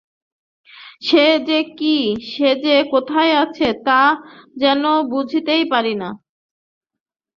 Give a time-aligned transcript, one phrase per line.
[1.01, 1.97] সে যে কী,
[2.29, 4.09] সে যে কোথায় আছে, তাহা
[4.57, 6.09] যেন বুঝিতেই পারিল না।